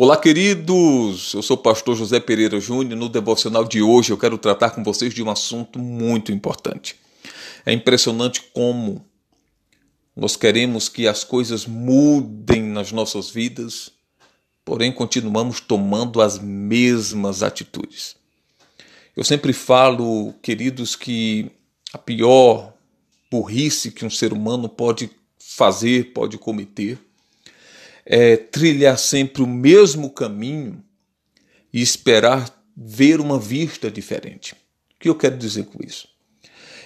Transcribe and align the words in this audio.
Olá, 0.00 0.16
queridos! 0.16 1.34
Eu 1.34 1.42
sou 1.42 1.56
o 1.56 1.60
pastor 1.60 1.96
José 1.96 2.20
Pereira 2.20 2.60
Júnior. 2.60 2.96
No 2.96 3.08
devocional 3.08 3.64
de 3.64 3.82
hoje 3.82 4.12
eu 4.12 4.16
quero 4.16 4.38
tratar 4.38 4.70
com 4.70 4.84
vocês 4.84 5.12
de 5.12 5.24
um 5.24 5.28
assunto 5.28 5.76
muito 5.76 6.30
importante. 6.30 6.94
É 7.66 7.72
impressionante 7.72 8.40
como 8.54 9.04
nós 10.14 10.36
queremos 10.36 10.88
que 10.88 11.08
as 11.08 11.24
coisas 11.24 11.66
mudem 11.66 12.62
nas 12.62 12.92
nossas 12.92 13.28
vidas, 13.28 13.90
porém 14.64 14.92
continuamos 14.92 15.58
tomando 15.58 16.22
as 16.22 16.38
mesmas 16.38 17.42
atitudes. 17.42 18.14
Eu 19.16 19.24
sempre 19.24 19.52
falo, 19.52 20.32
queridos, 20.40 20.94
que 20.94 21.50
a 21.92 21.98
pior 21.98 22.72
burrice 23.28 23.90
que 23.90 24.06
um 24.06 24.10
ser 24.10 24.32
humano 24.32 24.68
pode 24.68 25.10
fazer, 25.40 26.12
pode 26.12 26.38
cometer, 26.38 27.00
é, 28.10 28.38
trilhar 28.38 28.98
sempre 28.98 29.42
o 29.42 29.46
mesmo 29.46 30.08
caminho 30.08 30.82
e 31.70 31.82
esperar 31.82 32.64
ver 32.74 33.20
uma 33.20 33.38
vista 33.38 33.90
diferente. 33.90 34.54
O 34.54 34.98
que 34.98 35.10
eu 35.10 35.14
quero 35.14 35.36
dizer 35.36 35.66
com 35.66 35.84
isso? 35.84 36.08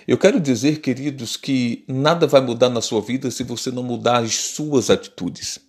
Eu 0.06 0.18
quero 0.18 0.40
dizer, 0.40 0.80
queridos, 0.80 1.36
que 1.36 1.84
nada 1.86 2.26
vai 2.26 2.40
mudar 2.40 2.68
na 2.68 2.80
sua 2.80 3.00
vida 3.00 3.30
se 3.30 3.44
você 3.44 3.70
não 3.70 3.84
mudar 3.84 4.24
as 4.24 4.34
suas 4.34 4.90
atitudes. 4.90 5.60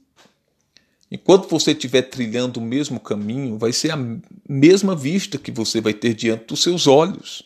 Enquanto 1.12 1.48
você 1.48 1.72
estiver 1.72 2.02
trilhando 2.02 2.60
o 2.60 2.64
mesmo 2.64 3.00
caminho, 3.00 3.60
vai 3.60 3.72
ser 3.72 3.92
a 3.92 4.18
mesma 4.50 4.96
vista 4.96 5.38
que 5.38 5.52
você 5.52 5.80
vai 5.80 5.94
ter 5.94 6.16
diante 6.16 6.46
dos 6.46 6.64
seus 6.64 6.88
olhos. 6.88 7.44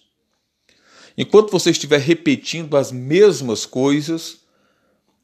Enquanto 1.17 1.51
você 1.51 1.71
estiver 1.71 1.99
repetindo 1.99 2.77
as 2.77 2.89
mesmas 2.89 3.65
coisas, 3.65 4.37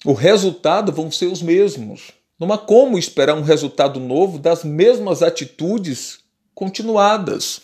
o 0.03 0.11
resultado 0.11 0.91
vão 0.91 1.09
ser 1.09 1.27
os 1.27 1.41
mesmos. 1.41 2.11
Não 2.39 2.51
há 2.51 2.57
como 2.57 2.97
esperar 2.97 3.35
um 3.35 3.41
resultado 3.41 3.99
novo 3.99 4.39
das 4.39 4.63
mesmas 4.63 5.21
atitudes 5.21 6.19
continuadas. 6.53 7.61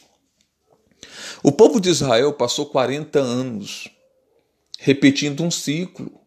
O 1.41 1.51
povo 1.51 1.79
de 1.79 1.89
Israel 1.89 2.33
passou 2.33 2.65
40 2.65 3.19
anos 3.19 3.89
repetindo 4.79 5.43
um 5.43 5.51
ciclo, 5.51 6.21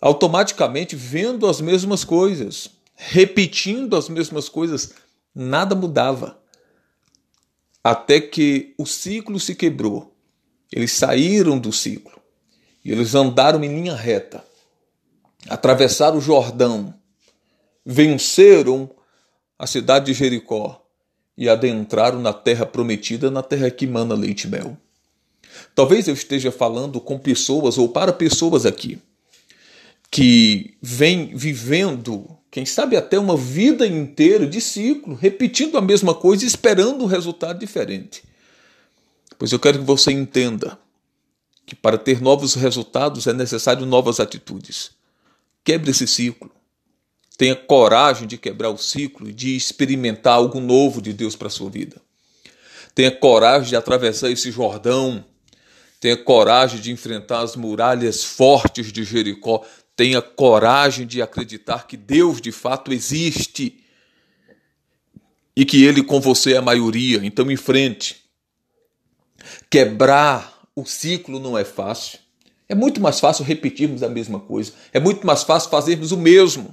automaticamente 0.00 0.94
vendo 0.94 1.48
as 1.48 1.60
mesmas 1.60 2.04
coisas, 2.04 2.70
repetindo 2.94 3.96
as 3.96 4.08
mesmas 4.08 4.48
coisas, 4.48 4.94
nada 5.34 5.74
mudava. 5.74 6.40
Até 7.82 8.20
que 8.20 8.74
o 8.78 8.86
ciclo 8.86 9.40
se 9.40 9.56
quebrou. 9.56 10.14
Eles 10.72 10.92
saíram 10.92 11.58
do 11.58 11.72
ciclo 11.72 12.20
e 12.84 12.92
eles 12.92 13.14
andaram 13.16 13.64
em 13.64 13.74
linha 13.74 13.96
reta, 13.96 14.44
atravessaram 15.48 16.18
o 16.18 16.20
Jordão, 16.20 16.94
venceram 17.84 18.90
a 19.58 19.66
cidade 19.66 20.06
de 20.06 20.14
Jericó 20.14 20.84
e 21.36 21.48
adentraram 21.48 22.20
na 22.20 22.32
terra 22.32 22.66
prometida, 22.66 23.30
na 23.30 23.42
terra 23.42 23.70
que 23.70 23.86
mana 23.86 24.14
leite 24.14 24.44
e 24.44 24.50
mel. 24.50 24.76
Talvez 25.74 26.08
eu 26.08 26.14
esteja 26.14 26.52
falando 26.52 27.00
com 27.00 27.18
pessoas 27.18 27.78
ou 27.78 27.88
para 27.88 28.12
pessoas 28.12 28.66
aqui 28.66 28.98
que 30.10 30.76
vêm 30.82 31.36
vivendo, 31.36 32.36
quem 32.50 32.66
sabe 32.66 32.96
até 32.96 33.18
uma 33.18 33.36
vida 33.36 33.86
inteira 33.86 34.46
de 34.46 34.60
ciclo, 34.60 35.14
repetindo 35.14 35.78
a 35.78 35.80
mesma 35.80 36.14
coisa, 36.14 36.44
esperando 36.44 37.04
um 37.04 37.06
resultado 37.06 37.60
diferente. 37.60 38.24
Pois 39.38 39.52
eu 39.52 39.58
quero 39.58 39.78
que 39.78 39.84
você 39.84 40.10
entenda 40.10 40.76
que 41.64 41.76
para 41.76 41.96
ter 41.96 42.20
novos 42.20 42.54
resultados 42.54 43.28
é 43.28 43.32
necessário 43.32 43.86
novas 43.86 44.18
atitudes. 44.18 44.90
Quebre 45.70 45.92
esse 45.92 46.04
ciclo. 46.04 46.50
Tenha 47.38 47.54
coragem 47.54 48.26
de 48.26 48.36
quebrar 48.36 48.70
o 48.70 48.76
ciclo 48.76 49.28
e 49.28 49.32
de 49.32 49.54
experimentar 49.54 50.32
algo 50.32 50.58
novo 50.58 51.00
de 51.00 51.12
Deus 51.12 51.36
para 51.36 51.46
a 51.46 51.50
sua 51.50 51.70
vida. 51.70 52.02
Tenha 52.92 53.12
coragem 53.12 53.68
de 53.68 53.76
atravessar 53.76 54.32
esse 54.32 54.50
Jordão. 54.50 55.24
Tenha 56.00 56.16
coragem 56.16 56.80
de 56.80 56.90
enfrentar 56.90 57.42
as 57.42 57.54
muralhas 57.54 58.24
fortes 58.24 58.92
de 58.92 59.04
Jericó. 59.04 59.64
Tenha 59.94 60.20
coragem 60.20 61.06
de 61.06 61.22
acreditar 61.22 61.86
que 61.86 61.96
Deus 61.96 62.40
de 62.40 62.50
fato 62.50 62.92
existe 62.92 63.78
e 65.54 65.64
que 65.64 65.84
Ele 65.84 66.02
com 66.02 66.20
você 66.20 66.54
é 66.54 66.56
a 66.56 66.62
maioria. 66.62 67.20
Então, 67.22 67.48
em 67.48 67.56
frente. 67.56 68.24
Quebrar 69.70 70.66
o 70.74 70.84
ciclo 70.84 71.38
não 71.38 71.56
é 71.56 71.64
fácil. 71.64 72.18
É 72.70 72.74
muito 72.76 73.00
mais 73.00 73.18
fácil 73.18 73.44
repetirmos 73.44 74.00
a 74.00 74.08
mesma 74.08 74.38
coisa. 74.38 74.72
É 74.92 75.00
muito 75.00 75.26
mais 75.26 75.42
fácil 75.42 75.68
fazermos 75.68 76.12
o 76.12 76.16
mesmo. 76.16 76.72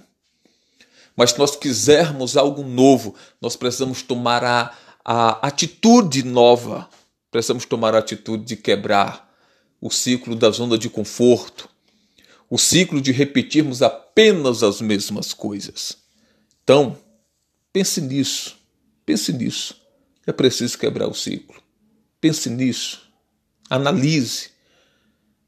Mas 1.16 1.32
se 1.32 1.40
nós 1.40 1.56
quisermos 1.56 2.38
algo 2.38 2.62
novo, 2.62 3.16
nós 3.42 3.56
precisamos 3.56 4.04
tomar 4.04 4.44
a, 4.44 4.78
a 5.04 5.48
atitude 5.48 6.22
nova, 6.22 6.88
precisamos 7.32 7.66
tomar 7.66 7.96
a 7.96 7.98
atitude 7.98 8.46
de 8.46 8.56
quebrar 8.56 9.28
o 9.82 9.90
ciclo 9.90 10.36
da 10.36 10.52
zona 10.52 10.78
de 10.78 10.88
conforto, 10.88 11.68
o 12.48 12.60
ciclo 12.60 13.02
de 13.02 13.12
repetirmos 13.12 13.82
apenas 13.82 14.62
as 14.62 14.80
mesmas 14.80 15.34
coisas. 15.34 15.98
Então, 16.64 16.96
pense 17.74 18.00
nisso, 18.02 18.56
pense 19.04 19.34
nisso. 19.34 19.82
É 20.28 20.32
preciso 20.32 20.78
quebrar 20.78 21.08
o 21.08 21.16
ciclo. 21.16 21.60
Pense 22.22 22.52
nisso, 22.52 23.02
analise 23.68 24.56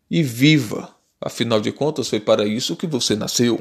e 0.10 0.24
viva. 0.24 0.96
Afinal 1.22 1.60
de 1.60 1.72
contas, 1.72 2.08
foi 2.10 2.20
para 2.20 2.46
isso 2.46 2.76
que 2.76 2.88
você 2.88 3.16
nasceu. 3.16 3.60